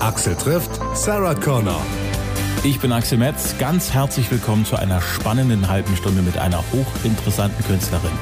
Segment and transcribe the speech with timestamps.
[0.00, 1.82] Axel trifft Sarah Connor.
[2.62, 3.58] Ich bin Axel Metz.
[3.58, 8.12] Ganz herzlich willkommen zu einer spannenden halben Stunde mit einer hochinteressanten Künstlerin.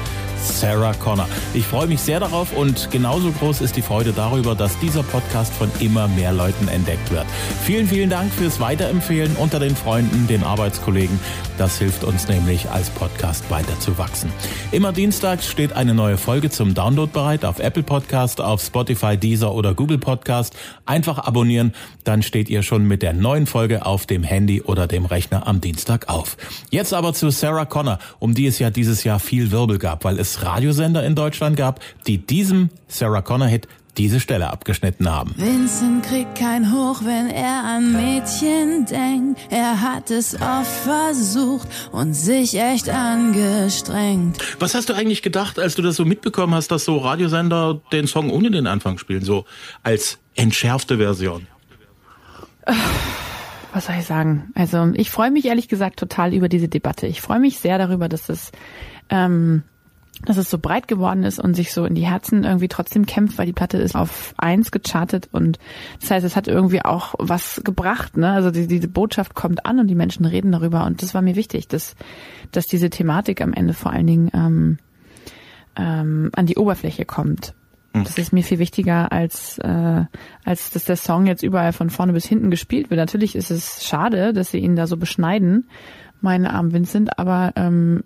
[0.47, 1.27] Sarah Connor.
[1.53, 5.53] Ich freue mich sehr darauf und genauso groß ist die Freude darüber, dass dieser Podcast
[5.53, 7.25] von immer mehr Leuten entdeckt wird.
[7.63, 11.19] Vielen, vielen Dank fürs Weiterempfehlen unter den Freunden, den Arbeitskollegen.
[11.57, 14.31] Das hilft uns nämlich als Podcast weiter zu wachsen.
[14.71, 19.53] Immer dienstags steht eine neue Folge zum Download bereit auf Apple Podcast, auf Spotify, Deezer
[19.53, 20.55] oder Google Podcast.
[20.85, 25.05] Einfach abonnieren, dann steht ihr schon mit der neuen Folge auf dem Handy oder dem
[25.05, 26.37] Rechner am Dienstag auf.
[26.69, 30.19] Jetzt aber zu Sarah Connor, um die es ja dieses Jahr viel Wirbel gab, weil
[30.19, 35.33] es Radiosender in Deutschland gab, die diesem Sarah Connor-Hit diese Stelle abgeschnitten haben.
[35.37, 39.39] Vincent kriegt kein Hoch, wenn er an Mädchen denkt.
[39.49, 44.37] Er hat es oft versucht und sich echt angestrengt.
[44.59, 48.07] Was hast du eigentlich gedacht, als du das so mitbekommen hast, dass so Radiosender den
[48.07, 49.45] Song ohne den Anfang spielen, so
[49.83, 51.47] als entschärfte Version?
[53.73, 54.51] Was soll ich sagen?
[54.55, 57.07] Also ich freue mich ehrlich gesagt total über diese Debatte.
[57.07, 58.51] Ich freue mich sehr darüber, dass es
[59.09, 59.63] ähm,
[60.25, 63.37] dass es so breit geworden ist und sich so in die Herzen irgendwie trotzdem kämpft,
[63.37, 65.59] weil die Platte ist auf eins gechartet und
[65.99, 68.31] das heißt, es hat irgendwie auch was gebracht, ne?
[68.31, 71.35] Also die, diese Botschaft kommt an und die Menschen reden darüber und das war mir
[71.35, 71.95] wichtig, dass,
[72.51, 74.77] dass diese Thematik am Ende vor allen Dingen ähm,
[75.75, 77.53] ähm, an die Oberfläche kommt.
[77.93, 78.03] Hm.
[78.03, 80.05] Das ist mir viel wichtiger, als, äh,
[80.43, 82.99] als dass der Song jetzt überall von vorne bis hinten gespielt wird.
[82.99, 85.69] Natürlich ist es schade, dass sie ihn da so beschneiden,
[86.21, 88.03] meine armen Vincent, aber ähm,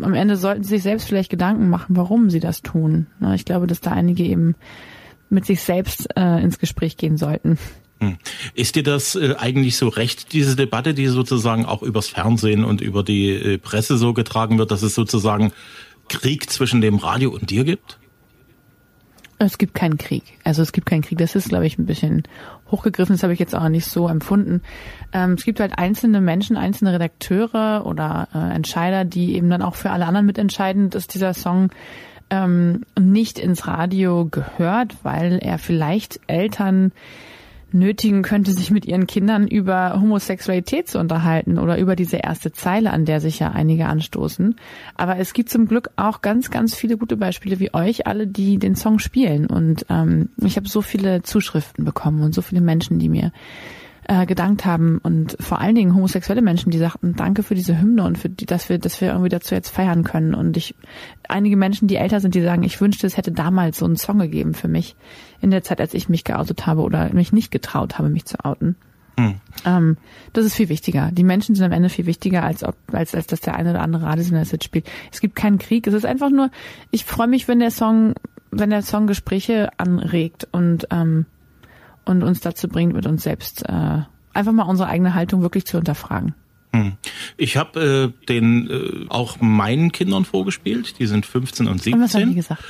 [0.00, 3.06] am Ende sollten sie sich selbst vielleicht Gedanken machen, warum sie das tun.
[3.34, 4.54] Ich glaube, dass da einige eben
[5.28, 7.58] mit sich selbst äh, ins Gespräch gehen sollten.
[8.00, 8.18] Hm.
[8.54, 12.80] Ist dir das äh, eigentlich so recht, diese Debatte, die sozusagen auch übers Fernsehen und
[12.80, 15.52] über die äh, Presse so getragen wird, dass es sozusagen
[16.08, 17.98] Krieg zwischen dem Radio und dir gibt?
[19.38, 20.22] Es gibt keinen Krieg.
[20.44, 21.18] Also es gibt keinen Krieg.
[21.18, 22.22] Das ist, glaube ich, ein bisschen
[22.70, 23.14] hochgegriffen.
[23.14, 24.62] Das habe ich jetzt auch nicht so empfunden.
[25.12, 29.74] Ähm, es gibt halt einzelne Menschen, einzelne Redakteure oder äh, Entscheider, die eben dann auch
[29.74, 31.70] für alle anderen mitentscheiden, dass dieser Song
[32.30, 36.92] ähm, nicht ins Radio gehört, weil er vielleicht Eltern
[37.72, 42.90] nötigen könnte, sich mit ihren Kindern über Homosexualität zu unterhalten oder über diese erste Zeile,
[42.90, 44.56] an der sich ja einige anstoßen.
[44.94, 48.58] Aber es gibt zum Glück auch ganz, ganz viele gute Beispiele wie euch alle, die
[48.58, 49.46] den Song spielen.
[49.46, 53.32] Und ähm, ich habe so viele Zuschriften bekommen und so viele Menschen, die mir
[54.08, 58.04] äh, gedankt haben und vor allen Dingen homosexuelle Menschen, die sagten, danke für diese Hymne
[58.04, 60.34] und für die, dass wir, dass wir irgendwie dazu jetzt feiern können.
[60.34, 60.74] Und ich,
[61.28, 64.18] einige Menschen, die älter sind, die sagen, ich wünschte, es hätte damals so einen Song
[64.18, 64.94] gegeben für mich
[65.40, 68.44] in der Zeit, als ich mich geoutet habe oder mich nicht getraut habe, mich zu
[68.44, 68.76] outen.
[69.18, 69.40] Hm.
[69.64, 69.96] Ähm,
[70.32, 71.10] das ist viel wichtiger.
[71.10, 73.80] Die Menschen sind am Ende viel wichtiger, als ob, als, als dass der eine oder
[73.80, 74.88] andere Radiosender das jetzt spielt.
[75.10, 75.86] Es gibt keinen Krieg.
[75.86, 76.50] Es ist einfach nur,
[76.90, 78.14] ich freue mich, wenn der Song,
[78.50, 81.26] wenn der Song Gespräche anregt und ähm,
[82.06, 84.02] und uns dazu bringt, mit uns selbst äh,
[84.32, 86.34] einfach mal unsere eigene Haltung wirklich zu hinterfragen.
[86.76, 86.92] Hm.
[87.36, 91.94] Ich habe äh, den äh, auch meinen Kindern vorgespielt, die sind 15 und 17.
[91.94, 92.62] Und was haben die gesagt?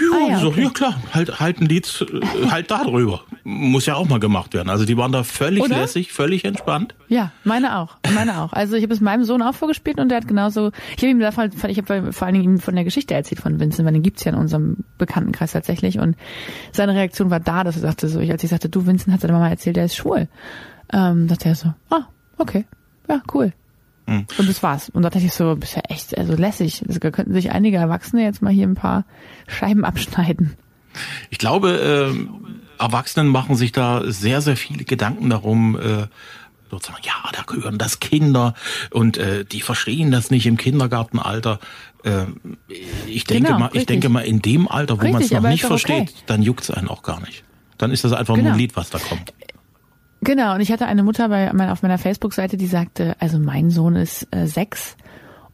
[0.00, 0.62] Ja, ah, ja, so, okay.
[0.64, 3.22] ja klar, halt, halt ein Lied äh, halt darüber.
[3.44, 4.68] Muss ja auch mal gemacht werden.
[4.68, 5.76] Also die waren da völlig Oder?
[5.78, 6.94] lässig, völlig entspannt.
[7.08, 8.52] Ja, meine auch, meine auch.
[8.52, 11.20] Also ich habe es meinem Sohn auch vorgespielt und der hat genauso, ich habe ihm
[11.20, 14.02] davon, ich habe vor allen Dingen ihm von der Geschichte erzählt von Vincent, weil den
[14.02, 16.16] gibt's ja in unserem Bekanntenkreis tatsächlich und
[16.72, 19.20] seine Reaktion war da, dass er sagte so, ich, als ich sagte, du Vincent hat
[19.20, 20.28] seine Mama erzählt, der ist schwul.
[20.92, 22.06] Ähm, dachte er so, ah,
[22.38, 22.66] okay
[23.08, 23.52] ja, cool.
[24.06, 24.26] Mhm.
[24.38, 24.88] Und das war's.
[24.88, 26.82] Und da dachte ich so, bist ja echt, also lässig.
[26.86, 29.04] Da könnten sich einige Erwachsene jetzt mal hier ein paar
[29.48, 30.56] Scheiben abschneiden.
[31.30, 36.06] Ich glaube, äh, Erwachsenen machen sich da sehr, sehr viele Gedanken darum, äh,
[36.70, 38.54] sozusagen, ja, da gehören das Kinder
[38.90, 41.60] und äh, die verstehen das nicht im Kindergartenalter.
[42.02, 42.26] Äh,
[43.06, 45.64] ich denke genau, mal, ich denke mal, in dem Alter, wo man es noch nicht
[45.64, 46.22] versteht, okay.
[46.26, 47.44] dann juckt es einen auch gar nicht.
[47.78, 48.48] Dann ist das einfach genau.
[48.48, 48.58] nur ein.
[48.58, 49.32] Lied, was da kommt.
[50.26, 53.94] Genau, und ich hatte eine Mutter bei, auf meiner Facebook-Seite, die sagte, also mein Sohn
[53.94, 54.96] ist äh, sechs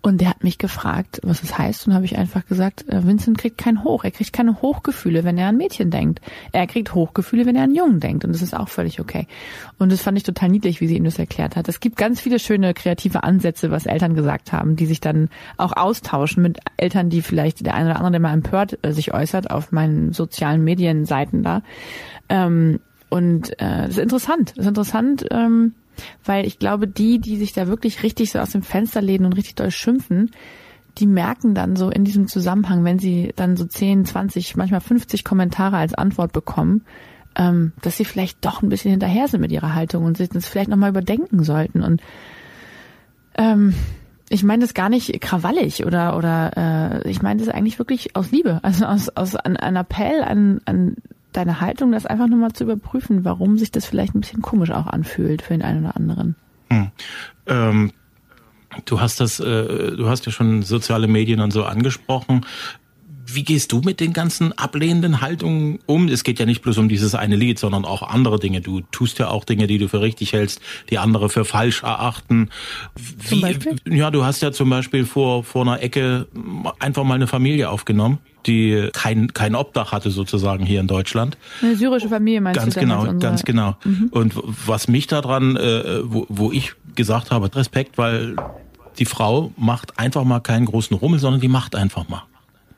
[0.00, 3.36] und der hat mich gefragt, was das heißt, und habe ich einfach gesagt, äh, Vincent
[3.36, 6.22] kriegt kein Hoch, er kriegt keine Hochgefühle, wenn er an Mädchen denkt.
[6.52, 9.26] Er kriegt Hochgefühle, wenn er an Jungen denkt, und das ist auch völlig okay.
[9.78, 11.68] Und das fand ich total niedlich, wie sie ihm das erklärt hat.
[11.68, 15.28] Es gibt ganz viele schöne kreative Ansätze, was Eltern gesagt haben, die sich dann
[15.58, 19.12] auch austauschen mit Eltern, die vielleicht der eine oder andere, der mal empört äh, sich
[19.12, 21.60] äußert auf meinen sozialen Medienseiten da.
[22.30, 22.80] Ähm,
[23.12, 24.54] und äh, das ist interessant.
[24.56, 25.74] Das ist interessant, ähm,
[26.24, 29.34] weil ich glaube, die, die sich da wirklich richtig so aus dem Fenster lehnen und
[29.34, 30.30] richtig doll schimpfen,
[30.96, 35.24] die merken dann so in diesem Zusammenhang, wenn sie dann so 10, 20, manchmal 50
[35.24, 36.86] Kommentare als Antwort bekommen,
[37.36, 40.48] ähm, dass sie vielleicht doch ein bisschen hinterher sind mit ihrer Haltung und sich das
[40.48, 41.82] vielleicht nochmal überdenken sollten.
[41.82, 42.00] Und
[43.36, 43.74] ähm,
[44.30, 48.30] ich meine das gar nicht krawallig oder oder äh, ich meine das eigentlich wirklich aus
[48.30, 50.96] Liebe, also aus, aus ein, ein Appell an, an
[51.32, 54.70] deine Haltung, das einfach nur mal zu überprüfen, warum sich das vielleicht ein bisschen komisch
[54.70, 56.36] auch anfühlt für den einen oder anderen.
[56.70, 56.90] Hm.
[57.46, 57.92] Ähm,
[58.84, 62.46] du hast das, äh, du hast ja schon soziale Medien und so angesprochen.
[63.24, 66.08] Wie gehst du mit den ganzen ablehnenden Haltungen um?
[66.08, 68.60] Es geht ja nicht bloß um dieses eine Lied, sondern auch andere Dinge.
[68.60, 72.50] Du tust ja auch Dinge, die du für richtig hältst, die andere für falsch erachten.
[73.28, 73.56] Wie,
[73.88, 76.26] ja, du hast ja zum Beispiel vor, vor einer Ecke
[76.78, 81.36] einfach mal eine Familie aufgenommen die kein, kein Obdach hatte sozusagen hier in Deutschland.
[81.62, 82.80] Eine syrische Familie meinst ganz du?
[82.80, 83.76] Genau, ganz genau.
[83.84, 84.08] Mhm.
[84.10, 84.34] Und
[84.66, 88.36] was mich daran, äh, wo, wo ich gesagt habe, Respekt, weil
[88.98, 92.22] die Frau macht einfach mal keinen großen Rummel, sondern die macht einfach mal.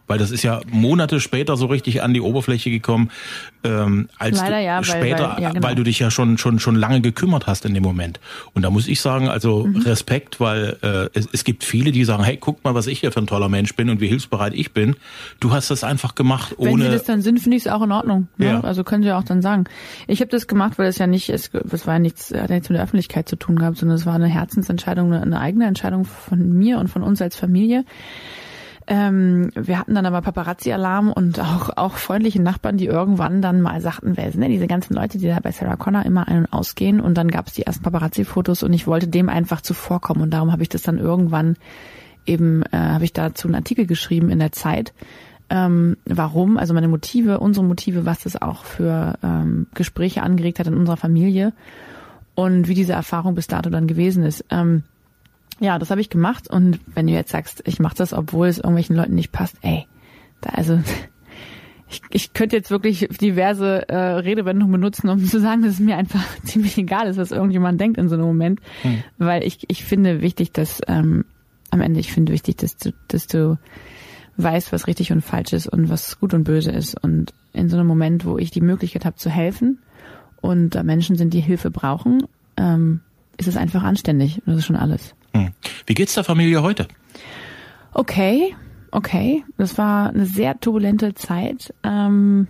[0.07, 3.11] Weil das ist ja Monate später so richtig an die Oberfläche gekommen,
[3.65, 5.67] ähm, als Leider ja, weil, später, weil, ja, genau.
[5.67, 8.21] weil du dich ja schon schon schon lange gekümmert hast in dem Moment.
[8.53, 9.79] Und da muss ich sagen, also mhm.
[9.79, 13.13] Respekt, weil äh, es, es gibt viele, die sagen, hey, guck mal, was ich hier
[13.13, 14.97] für ein toller Mensch bin und wie hilfsbereit ich bin.
[15.41, 16.73] Du hast das einfach gemacht ohne.
[16.73, 18.29] Wenn sie das dann sind, finde ich es auch in Ordnung.
[18.37, 18.47] Ne?
[18.47, 18.61] Ja.
[18.61, 19.65] Also können sie auch dann sagen.
[20.07, 22.55] Ich habe das gemacht, weil es ja nicht, es, es war ja nichts, hat ja
[22.55, 25.67] nichts mit der Öffentlichkeit zu tun gehabt, sondern es war eine Herzensentscheidung, eine, eine eigene
[25.67, 27.85] Entscheidung von mir und von uns als Familie.
[28.87, 33.81] Ähm, wir hatten dann aber Paparazzi-Alarm und auch, auch freundliche Nachbarn, die irgendwann dann mal
[33.81, 36.53] sagten, wer sind denn diese ganzen Leute, die da bei Sarah Connor immer ein- und
[36.53, 37.01] ausgehen.
[37.01, 40.23] Und dann gab es die ersten Paparazzi-Fotos und ich wollte dem einfach zuvorkommen.
[40.23, 41.57] Und darum habe ich das dann irgendwann
[42.27, 44.93] eben, äh, habe ich dazu einen Artikel geschrieben in der Zeit.
[45.49, 50.67] Ähm, warum, also meine Motive, unsere Motive, was das auch für ähm, Gespräche angeregt hat
[50.67, 51.53] in unserer Familie
[52.35, 54.45] und wie diese Erfahrung bis dato dann gewesen ist.
[54.51, 54.83] Ähm,
[55.61, 58.59] ja, das habe ich gemacht und wenn du jetzt sagst, ich mache das, obwohl es
[58.59, 59.87] irgendwelchen Leuten nicht passt, ey,
[60.41, 60.81] da also
[61.89, 65.97] ich, ich könnte jetzt wirklich diverse äh, Redewendungen benutzen, um zu sagen, dass es mir
[65.97, 69.03] einfach ziemlich egal ist, was irgendjemand denkt in so einem Moment, hm.
[69.19, 71.25] weil ich ich finde wichtig, dass ähm,
[71.71, 73.59] am Ende ich finde wichtig, dass du dass du
[74.37, 77.77] weißt, was richtig und falsch ist und was gut und böse ist und in so
[77.77, 79.79] einem Moment, wo ich die Möglichkeit habe zu helfen
[80.41, 83.01] und da Menschen sind, die Hilfe brauchen, ähm,
[83.37, 84.43] ist es einfach anständig.
[84.45, 85.15] Das ist schon alles.
[85.35, 85.51] Hm.
[85.87, 86.89] Wie geht's der Familie heute?
[87.93, 88.55] Okay,
[88.91, 89.45] okay.
[89.57, 91.75] Das war eine sehr turbulente Zeit.
[91.83, 92.49] Ähm,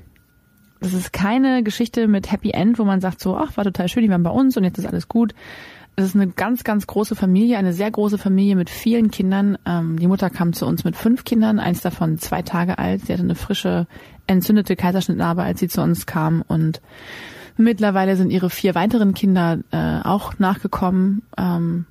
[0.80, 4.02] das ist keine Geschichte mit Happy End, wo man sagt so, ach, war total schön,
[4.02, 5.34] die waren bei uns und jetzt ist alles gut.
[5.96, 9.56] Es ist eine ganz, ganz große Familie, eine sehr große Familie mit vielen Kindern.
[9.64, 13.06] Ähm, die Mutter kam zu uns mit fünf Kindern, eins davon zwei Tage alt.
[13.06, 13.86] Sie hatte eine frische,
[14.26, 16.42] entzündete Kaiserschnittnarbe, als sie zu uns kam.
[16.46, 16.80] Und
[17.56, 21.22] mittlerweile sind ihre vier weiteren Kinder äh, auch nachgekommen.
[21.38, 21.86] Ähm,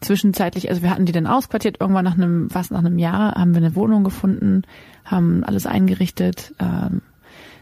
[0.00, 3.54] zwischenzeitlich, also wir hatten die dann ausquartiert, irgendwann nach einem, fast nach einem Jahr haben
[3.54, 4.62] wir eine Wohnung gefunden,
[5.04, 7.02] haben alles eingerichtet, ähm,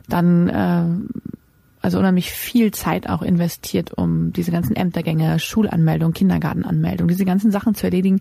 [0.09, 0.85] dann äh,
[1.81, 7.75] also unheimlich viel Zeit auch investiert, um diese ganzen Ämtergänge, Schulanmeldung, Kindergartenanmeldung, diese ganzen Sachen
[7.75, 8.21] zu erledigen.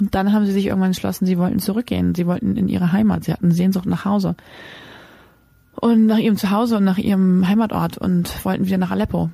[0.00, 3.24] Und dann haben sie sich irgendwann entschlossen, sie wollten zurückgehen, sie wollten in ihre Heimat,
[3.24, 4.34] sie hatten Sehnsucht nach Hause.
[5.74, 9.30] Und nach ihrem Zuhause und nach ihrem Heimatort und wollten wieder nach Aleppo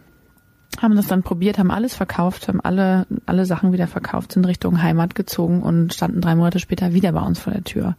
[0.81, 4.83] haben das dann probiert, haben alles verkauft, haben alle, alle Sachen wieder verkauft, sind Richtung
[4.83, 7.97] Heimat gezogen und standen drei Monate später wieder bei uns vor der Tür.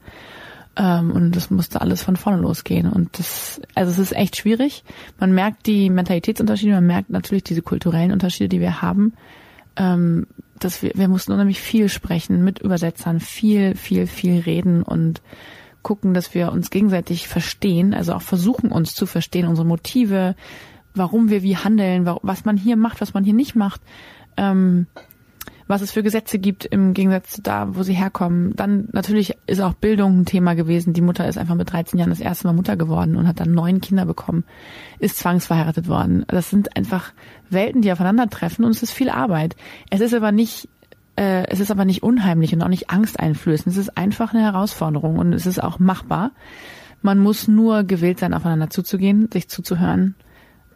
[0.75, 2.89] Ähm, und das musste alles von vorne losgehen.
[2.89, 4.83] Und das, also es ist echt schwierig.
[5.19, 9.13] Man merkt die Mentalitätsunterschiede, man merkt natürlich diese kulturellen Unterschiede, die wir haben.
[9.75, 10.27] Ähm,
[10.59, 15.21] dass wir, wir mussten unheimlich viel sprechen mit Übersetzern, viel, viel, viel reden und
[15.81, 20.35] gucken, dass wir uns gegenseitig verstehen, also auch versuchen uns zu verstehen, unsere Motive,
[20.95, 23.81] warum wir wie handeln, was man hier macht, was man hier nicht macht,
[24.37, 24.87] ähm,
[25.67, 28.55] was es für Gesetze gibt im Gegensatz zu da, wo sie herkommen.
[28.55, 30.93] Dann natürlich ist auch Bildung ein Thema gewesen.
[30.93, 33.53] Die Mutter ist einfach mit 13 Jahren das erste Mal Mutter geworden und hat dann
[33.53, 34.43] neun Kinder bekommen,
[34.99, 36.25] ist zwangsverheiratet worden.
[36.27, 37.13] Das sind einfach
[37.49, 39.55] Welten, die aufeinandertreffen und es ist viel Arbeit.
[39.89, 40.67] Es ist aber nicht
[41.15, 43.67] äh, es ist aber nicht unheimlich und auch nicht angsteinflößend.
[43.67, 46.31] Es ist einfach eine Herausforderung und es ist auch machbar.
[47.01, 50.15] Man muss nur gewillt sein, aufeinander zuzugehen, sich zuzuhören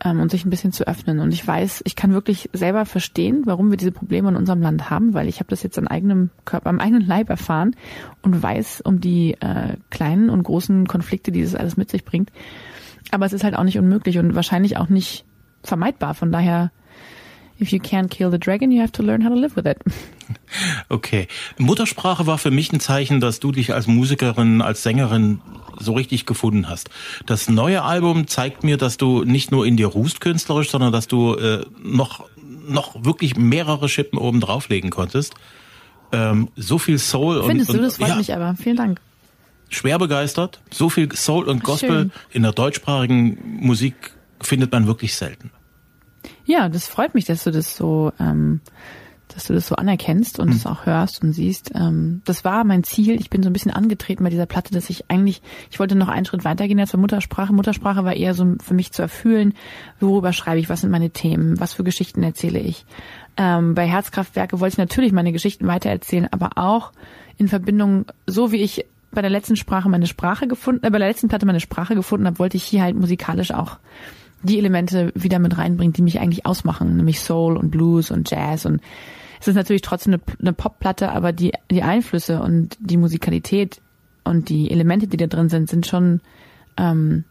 [0.04, 1.20] ähm, und sich ein bisschen zu öffnen.
[1.20, 4.90] Und ich weiß, ich kann wirklich selber verstehen, warum wir diese Probleme in unserem Land
[4.90, 7.76] haben, weil ich habe das jetzt an eigenem Körper, am eigenen Leib erfahren
[8.22, 12.32] und weiß um die äh, kleinen und großen Konflikte, die das alles mit sich bringt.
[13.12, 15.26] Aber es ist halt auch nicht unmöglich und wahrscheinlich auch nicht
[15.64, 16.14] vermeidbar.
[16.14, 16.72] Von daher,
[17.60, 19.78] if you can't kill the dragon, you have to learn how to live with it.
[20.90, 21.28] Okay.
[21.58, 25.42] Muttersprache war für mich ein Zeichen, dass du dich als Musikerin, als Sängerin
[25.80, 26.90] so richtig gefunden hast.
[27.26, 31.08] Das neue Album zeigt mir, dass du nicht nur in dir ruhst künstlerisch, sondern dass
[31.08, 32.26] du äh, noch,
[32.68, 35.36] noch wirklich mehrere Schippen oben drauflegen konntest.
[36.12, 38.56] Ähm, so viel Soul Findest und, und, du, das freut ja, mich aber.
[38.56, 39.02] Vielen Dank.
[39.70, 40.62] Schwer begeistert.
[40.72, 42.12] So viel Soul und Gospel Schön.
[42.32, 45.52] in der deutschsprachigen Musik findet man wirklich selten.
[46.46, 48.62] Ja, das freut mich, dass du das so ähm,
[49.34, 50.72] dass du das so anerkennst und es Hm.
[50.72, 51.72] auch hörst und siehst.
[51.76, 53.20] Ähm, das war mein Ziel.
[53.20, 56.08] Ich bin so ein bisschen angetreten bei dieser Platte, dass ich eigentlich, ich wollte noch
[56.08, 57.54] einen Schritt weitergehen als zur Muttersprache.
[57.54, 59.54] Muttersprache war eher so für mich zu erfühlen,
[60.00, 62.86] worüber schreibe ich, was sind meine Themen, was für Geschichten erzähle ich.
[63.36, 66.92] Ähm, bei Herzkraftwerke wollte ich natürlich meine Geschichten weitererzählen, aber auch
[67.38, 71.10] in Verbindung, so wie ich bei der letzten Sprache meine Sprache gefunden, äh, bei der
[71.10, 73.78] letzten Platte meine Sprache gefunden habe, wollte ich hier halt musikalisch auch
[74.44, 78.66] die Elemente wieder mit reinbringen, die mich eigentlich ausmachen, nämlich Soul und Blues und Jazz
[78.66, 78.82] und
[79.40, 83.82] es ist natürlich trotzdem eine, eine Popplatte, aber die, die Einflüsse und die Musikalität
[84.24, 86.22] und die Elemente, die da drin sind, sind schon,
[86.78, 87.24] ähm,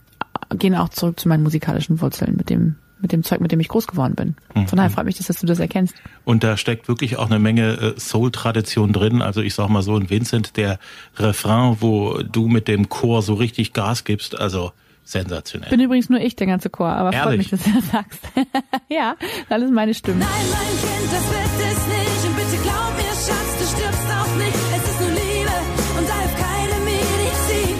[0.51, 3.69] gehen auch zurück zu meinen musikalischen Wurzeln mit dem, mit dem Zeug, mit dem ich
[3.69, 4.37] groß geworden bin.
[4.67, 5.95] Von daher freut mich das, dass du das erkennst.
[6.25, 9.21] Und da steckt wirklich auch eine Menge äh, Soul-Tradition drin.
[9.21, 10.79] Also ich sag mal so, in Vincent, der
[11.17, 14.73] Refrain, wo du mit dem Chor so richtig Gas gibst, also
[15.07, 15.71] sensationell.
[15.71, 17.53] Bin übrigens nur ich, der ganze Chor, aber freut Ehrlich?
[17.53, 18.21] mich, dass du das sagst.
[18.89, 19.17] ja,
[19.49, 20.19] das ist meine Stimme.
[20.19, 22.27] Nein, mein Kind, das wird es nicht.
[22.29, 24.57] Und bitte glaub mir, Schatz, du stirbst auch nicht.
[24.77, 25.53] Es ist nur Liebe
[25.99, 27.77] und da hilft keine Medizin.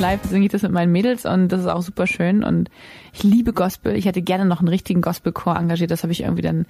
[0.00, 2.70] Live singe ich das mit meinen Mädels und das ist auch super schön und
[3.12, 3.94] ich liebe Gospel.
[3.94, 5.92] Ich hätte gerne noch einen richtigen Gospelchor engagiert.
[5.92, 6.66] Das habe ich irgendwie dann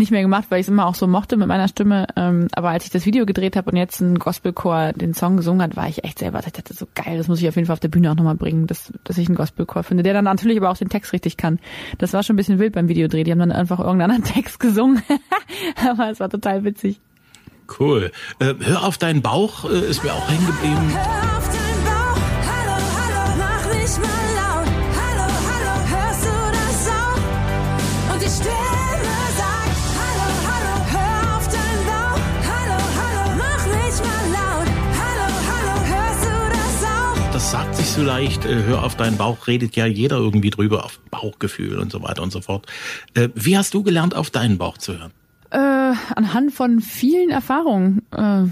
[0.00, 2.08] nicht mehr gemacht, weil ich es immer auch so mochte mit meiner Stimme.
[2.16, 5.62] Ähm, aber als ich das Video gedreht habe und jetzt ein Gospelchor den Song gesungen
[5.62, 7.74] hat, war ich echt selber, ich dachte so geil, das muss ich auf jeden Fall
[7.74, 10.58] auf der Bühne auch nochmal bringen, dass, dass ich einen Gospelchor finde, der dann natürlich
[10.58, 11.60] aber auch den Text richtig kann.
[11.98, 13.22] Das war schon ein bisschen wild beim Videodreh.
[13.22, 15.02] Die haben dann einfach irgendeinen anderen Text gesungen.
[15.88, 17.00] aber es war total witzig.
[17.78, 18.10] Cool.
[18.40, 20.92] Äh, hör auf deinen Bauch, äh, ist mir auch hängen geblieben.
[38.00, 41.92] So leicht, äh, hör auf deinen Bauch, redet ja jeder irgendwie drüber, auf Bauchgefühl und
[41.92, 42.66] so weiter und so fort.
[43.12, 45.10] Äh, wie hast du gelernt, auf deinen Bauch zu hören?
[45.50, 48.44] Äh, anhand von vielen Erfahrungen, äh,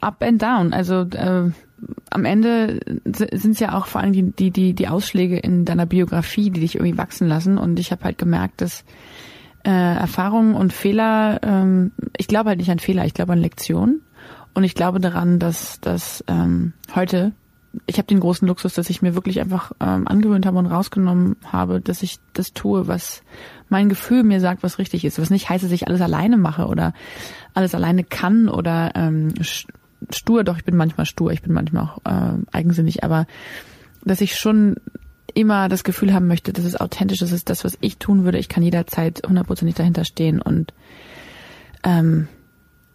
[0.00, 0.72] up and down.
[0.72, 1.50] Also äh,
[2.08, 5.84] am Ende sind es ja auch vor allem die, die, die, die Ausschläge in deiner
[5.84, 7.58] Biografie, die dich irgendwie wachsen lassen.
[7.58, 8.82] Und ich habe halt gemerkt, dass
[9.66, 14.00] äh, Erfahrungen und Fehler, ähm, ich glaube halt nicht an Fehler, ich glaube an Lektionen.
[14.54, 17.32] Und ich glaube daran, dass, dass ähm, heute,
[17.86, 21.36] ich habe den großen Luxus, dass ich mir wirklich einfach ähm, angewöhnt habe und rausgenommen
[21.44, 23.22] habe, dass ich das tue, was
[23.68, 25.18] mein Gefühl mir sagt, was richtig ist.
[25.18, 26.94] Was nicht heißt, dass ich alles alleine mache oder
[27.54, 29.34] alles alleine kann oder ähm,
[30.10, 33.26] stur, doch ich bin manchmal stur, ich bin manchmal auch äh, eigensinnig, aber
[34.04, 34.76] dass ich schon
[35.34, 38.38] immer das Gefühl haben möchte, das ist authentisch, das ist das, was ich tun würde.
[38.38, 40.72] Ich kann jederzeit hundertprozentig dahinter stehen und
[41.82, 42.28] ähm,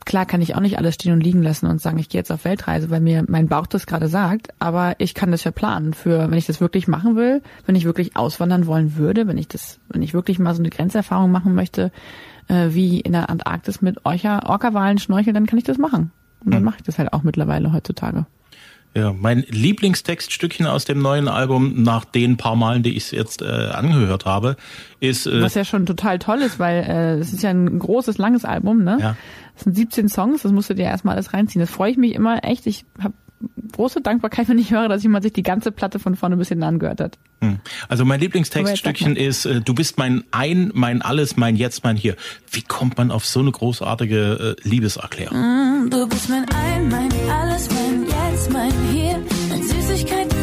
[0.06, 2.32] klar kann ich auch nicht alles stehen und liegen lassen und sagen, ich gehe jetzt
[2.32, 5.94] auf Weltreise, weil mir mein Bauch das gerade sagt, aber ich kann das ja planen
[5.94, 9.48] für, wenn ich das wirklich machen will, wenn ich wirklich auswandern wollen würde, wenn ich
[9.48, 11.92] das, wenn ich wirklich mal so eine Grenzerfahrung machen möchte,
[12.48, 16.12] äh, wie in der Antarktis mit Orca, Orca-Walen schnorcheln, dann kann ich das machen.
[16.44, 18.26] Und dann mache ich das halt auch mittlerweile heutzutage.
[18.94, 23.42] Ja, mein Lieblingstextstückchen aus dem neuen Album, nach den paar Malen, die ich es jetzt
[23.42, 24.58] äh, angehört habe,
[25.00, 28.18] ist äh, Was ja schon total toll ist, weil äh, es ist ja ein großes,
[28.18, 28.98] langes Album, ne?
[29.00, 29.16] Ja.
[29.56, 31.62] Es sind 17 Songs, das musst du dir erstmal alles reinziehen.
[31.62, 32.68] Das freue ich mich immer echt.
[32.68, 33.14] Ich habe
[33.72, 36.64] große Dankbarkeit, wenn ich höre, dass jemand sich die ganze Platte von vorne bis hinten
[36.64, 37.18] angehört hat.
[37.42, 37.60] hm.
[37.90, 42.16] also mein Lieblingstextstückchen ist, äh, du bist mein Ein, mein Alles, mein Jetzt, mein Hier.
[42.52, 45.90] Wie kommt man auf so eine großartige äh, Liebeserklärung?
[45.90, 49.20] Du bist mein Ein, mein Alles, mein Jetzt, mein Hier.
[49.50, 50.41] Mein Süßigkeiten-Tag,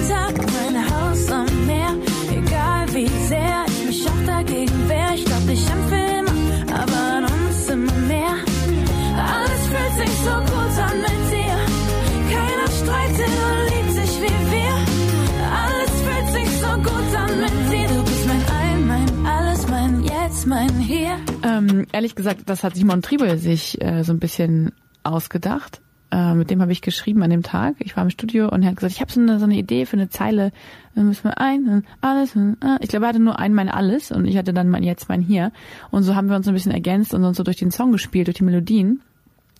[21.78, 25.80] Ähm, ehrlich gesagt, das hat Simon Triebel sich äh, so ein bisschen ausgedacht.
[26.10, 27.76] Äh, mit dem habe ich geschrieben an dem Tag.
[27.80, 29.84] Ich war im Studio und er hat gesagt, ich habe so eine, so eine Idee
[29.84, 30.52] für eine Zeile.
[30.94, 32.34] Dann müssen wir ein, alles.
[32.34, 32.54] äh.
[32.80, 35.20] Ich glaube, er hatte nur ein, mein alles und ich hatte dann mein jetzt, mein
[35.20, 35.52] hier.
[35.90, 38.26] Und so haben wir uns ein bisschen ergänzt und uns so durch den Song gespielt,
[38.26, 39.02] durch die Melodien.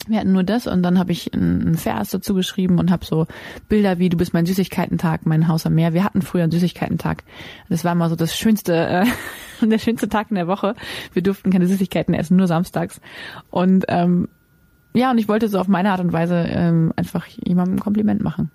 [0.07, 3.27] Wir hatten nur das und dann habe ich einen Vers dazu geschrieben und habe so
[3.69, 5.93] Bilder wie du bist mein Süßigkeitentag, mein Haus am Meer.
[5.93, 7.25] Wir hatten früher einen Süßigkeitentag.
[7.69, 9.05] Das war mal so das schönste, äh,
[9.71, 10.75] der schönste Tag in der Woche.
[11.13, 13.01] Wir durften keine Süßigkeiten essen, nur samstags.
[13.51, 14.29] Und ähm,
[14.95, 18.23] ja, und ich wollte so auf meine Art und Weise ähm, einfach jemandem ein Kompliment
[18.23, 18.51] machen.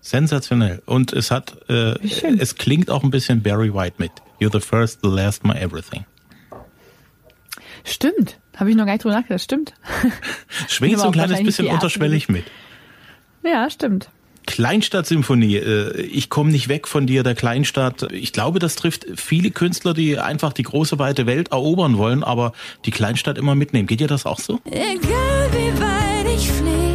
[0.00, 0.82] Sensationell.
[0.84, 2.38] Und es hat, äh, schön.
[2.38, 4.12] es klingt auch ein bisschen Barry White mit.
[4.38, 6.04] You're the first, the last, my everything.
[7.84, 9.42] Stimmt, habe ich noch gar nicht drüber nachgedacht.
[9.42, 9.74] Stimmt.
[10.68, 12.44] Schwingt so ein auch kleines bisschen unterschwellig mit.
[13.42, 14.10] Ja, stimmt.
[14.46, 15.56] Kleinstadtsymphonie.
[15.56, 18.12] Äh, ich komme nicht weg von dir, der Kleinstadt.
[18.12, 22.52] Ich glaube, das trifft viele Künstler, die einfach die große weite Welt erobern wollen, aber
[22.84, 23.86] die Kleinstadt immer mitnehmen.
[23.86, 24.60] Geht dir das auch so?
[24.64, 26.93] Egal wie weit ich fliege,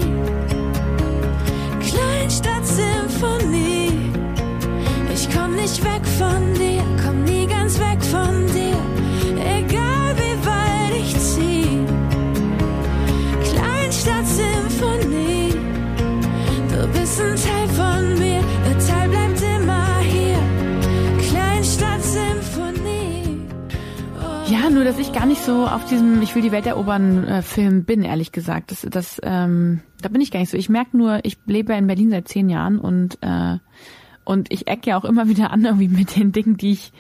[24.80, 27.84] nur dass ich gar nicht so auf diesem Ich will die Welt erobern äh, Film
[27.84, 28.72] bin, ehrlich gesagt.
[28.72, 30.56] Das, das, ähm, da bin ich gar nicht so.
[30.56, 33.58] Ich merke nur, ich lebe in Berlin seit zehn Jahren und äh,
[34.24, 36.94] und ich ecke ja auch immer wieder an irgendwie mit den Dingen, die ich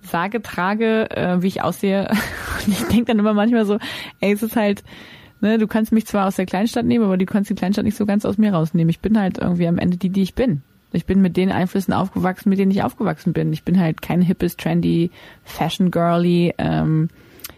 [0.00, 2.08] sage, trage, äh, wie ich aussehe.
[2.64, 3.78] Und ich denke dann immer manchmal so,
[4.20, 4.82] ey, es ist halt,
[5.42, 7.96] ne, du kannst mich zwar aus der Kleinstadt nehmen, aber du kannst die Kleinstadt nicht
[7.96, 8.88] so ganz aus mir rausnehmen.
[8.88, 10.62] Ich bin halt irgendwie am Ende die, die ich bin.
[10.92, 13.52] Ich bin mit den Einflüssen aufgewachsen, mit denen ich aufgewachsen bin.
[13.52, 15.10] Ich bin halt kein hippes, trendy,
[15.44, 17.08] fashion girly, ähm,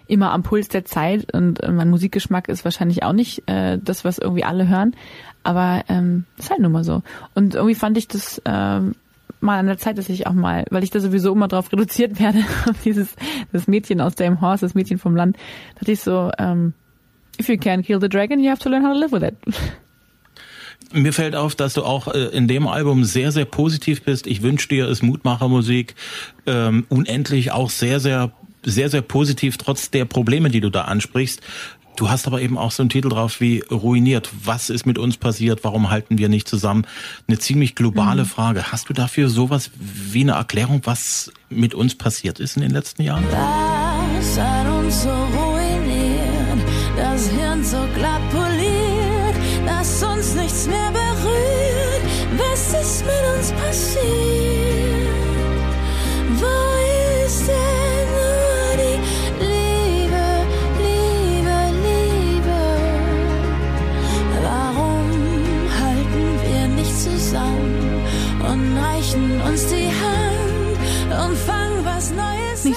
[0.07, 4.05] immer am Puls der Zeit und äh, mein Musikgeschmack ist wahrscheinlich auch nicht äh, das,
[4.05, 4.97] was irgendwie alle hören.
[5.45, 7.03] Aber ähm, ist halt nun mal so.
[7.35, 8.97] Und irgendwie fand ich das ähm,
[9.41, 12.21] mal an der Zeit, dass ich auch mal, weil ich da sowieso immer drauf reduziert
[12.21, 12.45] werde,
[12.85, 13.15] dieses
[13.53, 15.37] das Mädchen aus dem Horse, das Mädchen vom Land,
[15.77, 16.75] dachte ich so, ähm,
[17.39, 19.35] if you can't kill the dragon, you have to learn how to live with it.
[20.93, 24.27] Mir fällt auf, dass du auch äh, in dem Album sehr, sehr positiv bist.
[24.27, 25.95] Ich wünsche dir, es Mutmachermusik
[26.47, 28.33] ähm, unendlich auch sehr, sehr,
[28.65, 31.43] sehr, sehr positiv, trotz der Probleme, die du da ansprichst.
[31.97, 34.31] Du hast aber eben auch so einen Titel drauf wie ruiniert.
[34.45, 35.65] Was ist mit uns passiert?
[35.65, 36.87] Warum halten wir nicht zusammen?
[37.29, 38.73] Eine ziemlich globale Frage.
[38.73, 43.03] Hast du dafür sowas wie eine Erklärung, was mit uns passiert ist in den letzten
[43.03, 43.25] Jahren?
[43.31, 46.67] Was hat uns so ruiniert,
[46.97, 47.80] das Hirn so
[50.21, 52.03] uns nichts mehr berührt?
[52.37, 54.20] Was ist mit uns passiert?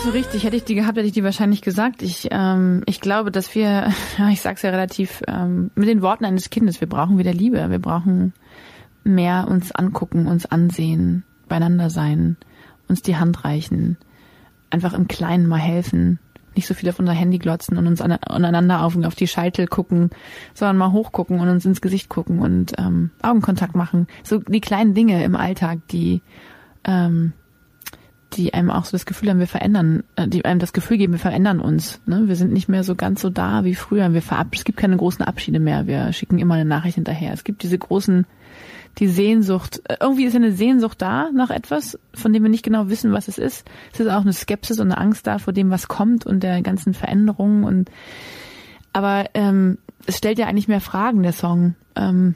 [0.03, 0.43] So richtig.
[0.43, 2.01] Hätte ich die gehabt, hätte ich die wahrscheinlich gesagt.
[2.01, 6.25] Ich, ähm, ich glaube, dass wir, ja, ich sag's ja relativ ähm, mit den Worten
[6.25, 7.69] eines Kindes, wir brauchen wieder Liebe.
[7.69, 8.33] Wir brauchen
[9.05, 12.35] mehr uns angucken, uns ansehen, beieinander sein,
[12.89, 13.97] uns die Hand reichen,
[14.69, 16.19] einfach im Kleinen mal helfen,
[16.53, 19.67] nicht so viel auf unser Handy glotzen und uns an, aneinander auf, auf die Scheitel
[19.67, 20.09] gucken,
[20.53, 24.07] sondern mal hochgucken und uns ins Gesicht gucken und ähm, Augenkontakt machen.
[24.23, 26.21] So die kleinen Dinge im Alltag, die
[26.83, 27.31] ähm,
[28.35, 31.13] die einem auch so das Gefühl haben, wir verändern, äh, die einem das Gefühl geben,
[31.13, 32.01] wir verändern uns.
[32.05, 32.23] Ne?
[32.27, 34.13] Wir sind nicht mehr so ganz so da wie früher.
[34.13, 35.87] Wir verab es gibt keine großen Abschiede mehr.
[35.87, 37.33] Wir schicken immer eine Nachricht hinterher.
[37.33, 38.25] Es gibt diese großen,
[38.99, 39.81] die Sehnsucht.
[39.87, 43.27] äh, Irgendwie ist eine Sehnsucht da nach etwas, von dem wir nicht genau wissen, was
[43.27, 43.65] es ist.
[43.93, 46.61] Es ist auch eine Skepsis und eine Angst da vor dem, was kommt und der
[46.61, 47.89] ganzen Veränderungen und
[48.93, 51.75] aber ähm, es stellt ja eigentlich mehr Fragen, der Song.
[51.95, 52.35] Ähm,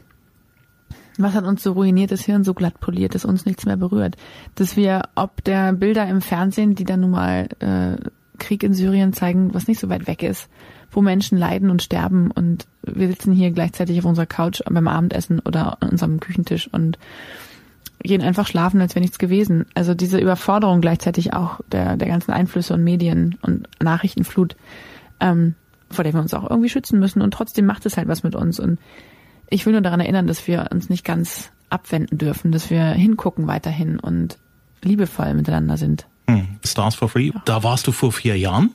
[1.17, 4.15] was hat uns so ruiniert, das Hirn so glatt poliert, dass uns nichts mehr berührt?
[4.55, 7.97] Dass wir, ob der Bilder im Fernsehen, die dann nun mal äh,
[8.37, 10.49] Krieg in Syrien zeigen, was nicht so weit weg ist,
[10.91, 15.39] wo Menschen leiden und sterben und wir sitzen hier gleichzeitig auf unserer Couch beim Abendessen
[15.39, 16.97] oder an unserem Küchentisch und
[17.99, 19.65] gehen einfach schlafen, als wäre nichts gewesen.
[19.73, 24.55] Also diese Überforderung gleichzeitig auch der, der ganzen Einflüsse und Medien und Nachrichtenflut,
[25.19, 25.55] ähm,
[25.89, 28.35] vor der wir uns auch irgendwie schützen müssen und trotzdem macht es halt was mit
[28.35, 28.79] uns und
[29.49, 33.47] ich will nur daran erinnern, dass wir uns nicht ganz abwenden dürfen, dass wir hingucken
[33.47, 34.37] weiterhin und
[34.83, 36.07] liebevoll miteinander sind.
[36.29, 36.47] Hm.
[36.65, 38.71] Stars for Free, da warst du vor vier Jahren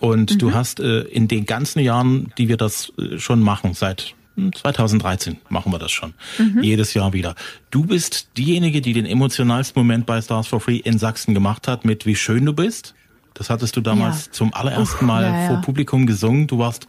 [0.00, 4.14] und du hast äh, in den ganzen Jahren, die wir das äh, schon machen, seit
[4.36, 6.14] hm, 2013 machen wir das schon,
[6.62, 7.34] jedes Jahr wieder.
[7.70, 11.84] Du bist diejenige, die den emotionalsten Moment bei Stars for Free in Sachsen gemacht hat
[11.84, 12.94] mit Wie schön du bist.
[13.34, 14.32] Das hattest du damals Ja.
[14.32, 15.46] zum allerersten Mal ja.
[15.46, 16.46] vor Publikum gesungen.
[16.46, 16.88] Du warst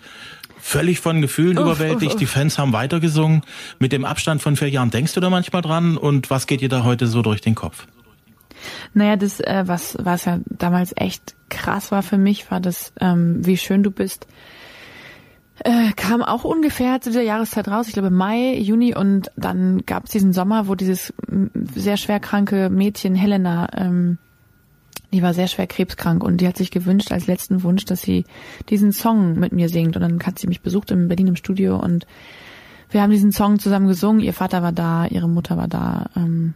[0.59, 2.11] völlig von Gefühlen Uff, überwältigt.
[2.11, 2.19] uff, uff.
[2.19, 3.41] Die Fans haben weitergesungen.
[3.79, 6.69] Mit dem Abstand von vier Jahren denkst du da manchmal dran und was geht dir
[6.69, 7.87] da heute so durch den Kopf?
[8.93, 13.45] Naja, das, äh, was, was ja damals echt krass war für mich, war das, ähm,
[13.45, 14.27] wie schön du bist.
[15.63, 20.05] Äh, kam auch ungefähr zu dieser Jahreszeit raus, ich glaube Mai, Juni und dann gab
[20.05, 21.13] es diesen Sommer, wo dieses
[21.75, 24.17] sehr schwer kranke Mädchen Helena, ähm,
[25.11, 28.25] die war sehr schwer krebskrank und die hat sich gewünscht als letzten Wunsch, dass sie
[28.69, 31.77] diesen Song mit mir singt und dann hat sie mich besucht in Berlin im Studio
[31.77, 32.05] und
[32.91, 36.55] wir haben diesen Song zusammen gesungen, ihr Vater war da, ihre Mutter war da, ähm,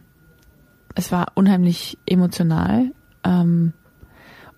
[0.94, 2.92] es war unheimlich emotional.
[3.24, 3.72] Ähm,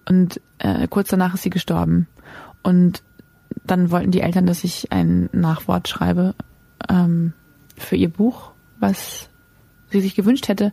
[0.08, 2.06] und äh, kurz danach ist sie gestorben.
[2.62, 3.02] Und
[3.64, 6.34] dann wollten die Eltern, dass ich ein Nachwort schreibe
[6.88, 7.32] ähm,
[7.76, 9.30] für ihr Buch, was
[9.90, 10.72] sie sich gewünscht hätte,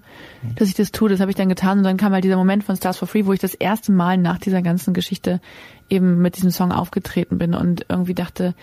[0.56, 1.10] dass ich das tue.
[1.10, 3.26] Das habe ich dann getan und dann kam halt dieser Moment von Stars for Free,
[3.26, 5.40] wo ich das erste Mal nach dieser ganzen Geschichte
[5.90, 8.56] eben mit diesem Song aufgetreten bin und irgendwie dachte,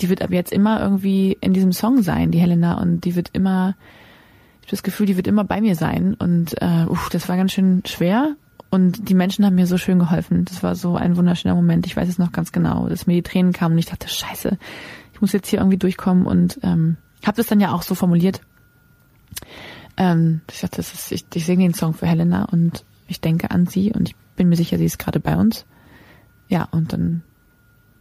[0.00, 3.30] die wird ab jetzt immer irgendwie in diesem Song sein, die Helena, und die wird
[3.32, 3.76] immer,
[4.60, 6.14] ich habe das Gefühl, die wird immer bei mir sein.
[6.14, 8.34] Und äh, uff, das war ganz schön schwer.
[8.70, 10.44] Und die Menschen haben mir so schön geholfen.
[10.46, 11.86] Das war so ein wunderschöner Moment.
[11.86, 14.58] Ich weiß es noch ganz genau, dass mir die Tränen kamen und ich dachte, scheiße,
[15.12, 18.40] ich muss jetzt hier irgendwie durchkommen und ähm, habe das dann ja auch so formuliert.
[19.96, 23.50] Ähm, ich dachte, das ist, ich, ich singe den Song für Helena und ich denke
[23.50, 25.64] an sie und ich bin mir sicher, sie ist gerade bei uns.
[26.48, 27.22] Ja, und dann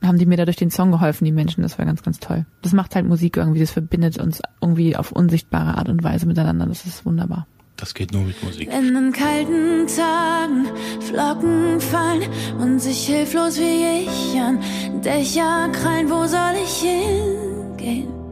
[0.01, 1.61] haben die mir dadurch den Song geholfen, die Menschen.
[1.61, 2.45] Das war ganz, ganz toll.
[2.61, 6.65] Das macht halt Musik irgendwie, das verbindet uns irgendwie auf unsichtbare Art und Weise miteinander.
[6.65, 7.47] Das ist wunderbar.
[7.77, 8.71] Das geht nur mit Musik.
[8.71, 10.67] In den kalten Tagen
[11.01, 12.29] Flocken fallen
[12.59, 14.59] und sich hilflos wie ich an
[15.01, 16.09] Dächer krallen.
[16.09, 18.22] Wo soll ich hingehen?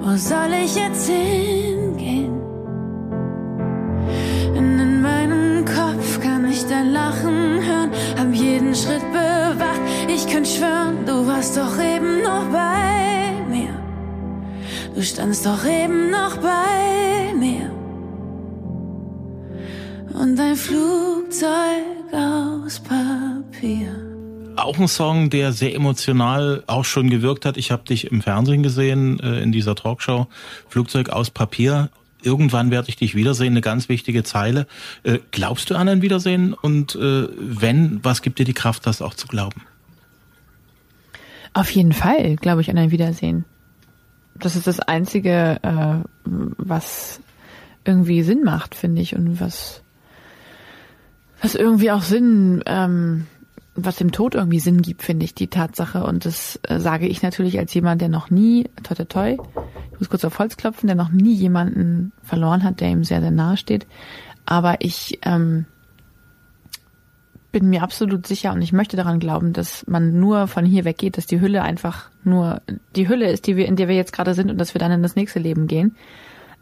[0.00, 2.40] Wo soll ich jetzt hingehen?
[4.56, 9.80] In meinem Kopf kann ich dein Lachen hören, hab jeden Schritt bewacht.
[10.08, 13.74] Ich könnte schwören, du warst doch eben noch bei mir.
[14.94, 17.70] Du standst doch eben noch bei mir.
[20.14, 24.03] Und ein Flugzeug aus Papier.
[24.56, 27.56] Auch ein Song, der sehr emotional auch schon gewirkt hat.
[27.56, 30.28] Ich habe dich im Fernsehen gesehen, äh, in dieser Talkshow.
[30.68, 31.90] Flugzeug aus Papier.
[32.22, 34.66] Irgendwann werde ich dich wiedersehen, eine ganz wichtige Zeile.
[35.02, 36.54] Äh, glaubst du an ein Wiedersehen?
[36.54, 39.62] Und äh, wenn, was gibt dir die Kraft, das auch zu glauben?
[41.52, 43.44] Auf jeden Fall glaube ich an ein Wiedersehen.
[44.36, 45.60] Das ist das Einzige,
[46.24, 47.20] was
[47.84, 49.82] irgendwie Sinn macht, finde ich, und was,
[51.40, 53.26] was irgendwie auch Sinn, ähm,
[53.76, 56.04] was dem Tod irgendwie Sinn gibt, finde ich, die Tatsache.
[56.04, 59.36] Und das äh, sage ich natürlich als jemand, der noch nie, toi toi toi,
[59.92, 63.20] ich muss kurz auf Holz klopfen, der noch nie jemanden verloren hat, der ihm sehr,
[63.20, 63.86] sehr nahe steht.
[64.46, 65.66] Aber ich ähm,
[67.54, 71.16] bin mir absolut sicher und ich möchte daran glauben, dass man nur von hier weggeht,
[71.16, 72.62] dass die Hülle einfach nur
[72.96, 74.92] die Hülle ist, die wir, in der wir jetzt gerade sind und dass wir dann
[74.92, 75.96] in das nächste Leben gehen.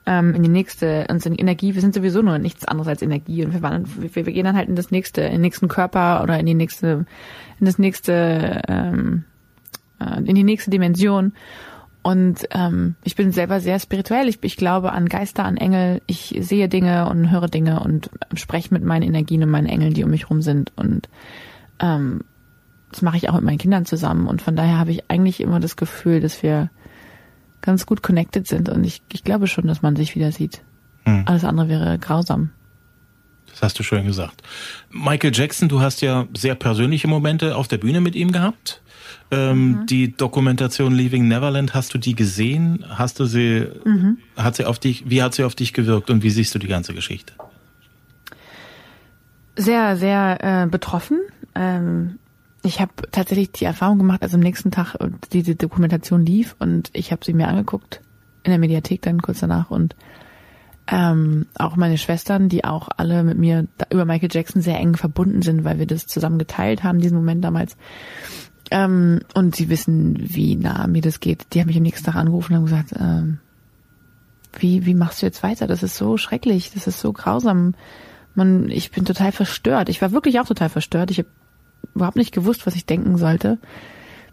[0.04, 3.52] Ähm, in die nächste, unsere Energie, wir sind sowieso nur nichts anderes als Energie und
[3.52, 6.40] wir, wandern, wir, wir gehen dann halt in das nächste, in den nächsten Körper oder
[6.40, 7.06] in die nächste,
[7.60, 9.24] in das nächste, ähm,
[10.00, 11.34] äh, in die nächste Dimension.
[12.02, 14.28] Und ähm, ich bin selber sehr spirituell.
[14.28, 16.02] Ich, ich glaube an Geister, an Engel.
[16.06, 20.02] Ich sehe Dinge und höre Dinge und spreche mit meinen Energien und meinen Engeln, die
[20.02, 20.72] um mich rum sind.
[20.74, 21.08] Und
[21.78, 22.22] ähm,
[22.90, 24.26] das mache ich auch mit meinen Kindern zusammen.
[24.26, 26.70] Und von daher habe ich eigentlich immer das Gefühl, dass wir
[27.62, 28.68] ganz gut connected sind.
[28.68, 30.62] Und ich, ich glaube schon, dass man sich wieder sieht.
[31.04, 31.22] Hm.
[31.26, 32.50] Alles andere wäre grausam.
[33.50, 34.42] Das hast du schön gesagt.
[34.90, 38.82] Michael Jackson, du hast ja sehr persönliche Momente auf der Bühne mit ihm gehabt.
[39.30, 39.86] Ähm, mhm.
[39.86, 42.84] Die Dokumentation Leaving Neverland, hast du die gesehen?
[42.88, 44.18] Hast du sie, mhm.
[44.36, 46.66] hat sie auf dich, wie hat sie auf dich gewirkt und wie siehst du die
[46.66, 47.34] ganze Geschichte?
[49.56, 51.20] Sehr, sehr äh, betroffen.
[51.54, 52.18] Ähm,
[52.62, 56.90] ich habe tatsächlich die Erfahrung gemacht, also am nächsten Tag äh, diese Dokumentation lief und
[56.92, 58.00] ich habe sie mir angeguckt
[58.44, 59.94] in der Mediathek dann kurz danach und
[60.88, 65.42] ähm, auch meine Schwestern, die auch alle mit mir über Michael Jackson sehr eng verbunden
[65.42, 67.76] sind, weil wir das zusammen geteilt haben, diesen Moment damals.
[68.70, 71.46] Ähm, und sie wissen, wie nah mir das geht.
[71.52, 73.38] Die haben mich am nächsten Tag angerufen und haben gesagt, ähm,
[74.58, 75.66] wie, wie machst du jetzt weiter?
[75.66, 77.74] Das ist so schrecklich, das ist so grausam.
[78.34, 79.88] Man, ich bin total verstört.
[79.88, 81.10] Ich war wirklich auch total verstört.
[81.10, 81.28] Ich habe
[81.94, 83.58] überhaupt nicht gewusst, was ich denken sollte.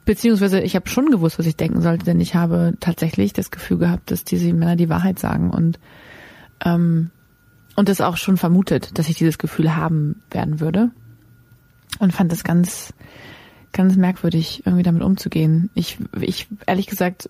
[0.05, 3.77] Beziehungsweise ich habe schon gewusst, was ich denken sollte, denn ich habe tatsächlich das Gefühl
[3.77, 5.79] gehabt, dass diese Männer die Wahrheit sagen und
[6.65, 7.11] ähm,
[7.75, 10.91] und das auch schon vermutet, dass ich dieses Gefühl haben werden würde
[11.99, 12.93] und fand das ganz
[13.71, 15.69] ganz merkwürdig, irgendwie damit umzugehen.
[15.73, 17.29] Ich, ich, ehrlich gesagt,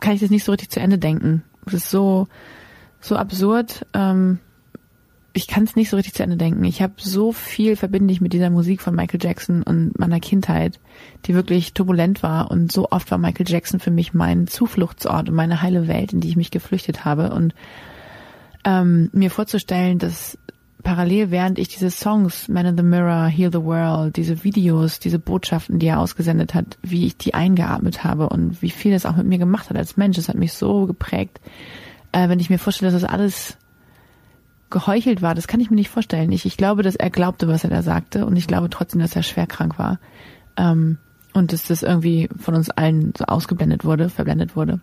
[0.00, 1.44] kann ich das nicht so richtig zu Ende denken.
[1.66, 2.28] Es ist so,
[3.00, 3.86] so absurd.
[3.94, 4.38] Ähm,
[5.34, 6.64] ich kann es nicht so richtig zu Ende denken.
[6.64, 10.78] Ich habe so viel verbinde ich mit dieser Musik von Michael Jackson und meiner Kindheit,
[11.24, 12.50] die wirklich turbulent war.
[12.50, 16.20] Und so oft war Michael Jackson für mich mein Zufluchtsort und meine heile Welt, in
[16.20, 17.32] die ich mich geflüchtet habe.
[17.32, 17.54] Und
[18.64, 20.38] ähm, mir vorzustellen, dass
[20.82, 25.18] parallel, während ich diese Songs, Man in the Mirror, Heal the World, diese Videos, diese
[25.18, 29.16] Botschaften, die er ausgesendet hat, wie ich die eingeatmet habe und wie viel das auch
[29.16, 30.16] mit mir gemacht hat als Mensch.
[30.16, 31.40] Das hat mich so geprägt.
[32.12, 33.56] Äh, wenn ich mir vorstelle, dass das alles
[34.72, 36.32] geheuchelt war, das kann ich mir nicht vorstellen.
[36.32, 39.14] Ich, ich glaube, dass er glaubte, was er da sagte und ich glaube trotzdem, dass
[39.14, 40.00] er schwer krank war.
[40.56, 40.98] Ähm,
[41.32, 44.80] und dass das irgendwie von uns allen so ausgeblendet wurde, verblendet wurde.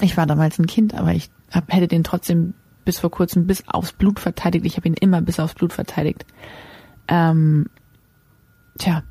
[0.00, 3.66] Ich war damals ein Kind, aber ich hab, hätte den trotzdem bis vor kurzem bis
[3.66, 4.66] aufs Blut verteidigt.
[4.66, 6.24] Ich habe ihn immer bis aufs Blut verteidigt.
[7.08, 7.66] Ähm,
[8.78, 9.02] tja,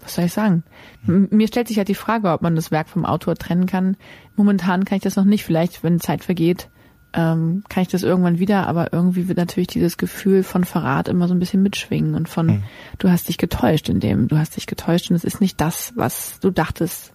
[0.00, 0.62] was soll ich sagen?
[1.06, 3.96] M mir stellt sich halt die Frage, ob man das Werk vom Autor trennen kann.
[4.36, 5.44] Momentan kann ich das noch nicht.
[5.44, 6.70] Vielleicht, wenn Zeit vergeht,
[7.12, 11.28] ähm, kann ich das irgendwann wieder, aber irgendwie wird natürlich dieses Gefühl von Verrat immer
[11.28, 12.62] so ein bisschen mitschwingen und von, mhm.
[12.98, 15.92] du hast dich getäuscht in dem, du hast dich getäuscht und es ist nicht das,
[15.96, 17.12] was du dachtest,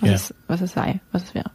[0.00, 0.14] was, ja.
[0.14, 1.50] es, was es sei, was es wäre.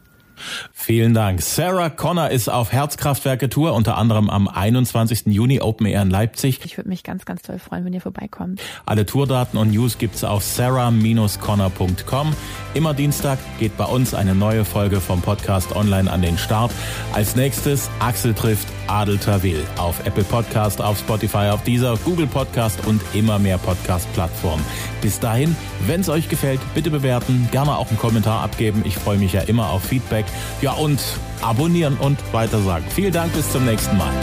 [0.71, 1.41] Vielen Dank.
[1.41, 5.27] Sarah Connor ist auf Herzkraftwerke Tour, unter anderem am 21.
[5.27, 6.59] Juni Open Air in Leipzig.
[6.63, 8.61] Ich würde mich ganz, ganz toll freuen, wenn ihr vorbeikommt.
[8.85, 12.35] Alle Tourdaten und News gibt's auf sarah-connor.com.
[12.73, 16.71] Immer Dienstag geht bei uns eine neue Folge vom Podcast online an den Start.
[17.13, 22.85] Als nächstes Axel trifft Adel Tawil auf Apple Podcast, auf Spotify, auf dieser Google Podcast
[22.85, 24.63] und immer mehr Podcast-Plattformen.
[25.01, 28.83] Bis dahin, wenn es euch gefällt, bitte bewerten, gerne auch einen Kommentar abgeben.
[28.85, 30.22] Ich freue mich ja immer auf Feedback.
[30.61, 31.01] Ja, und
[31.41, 32.85] abonnieren und weitersagen.
[32.89, 34.13] Vielen Dank, bis zum nächsten Mal.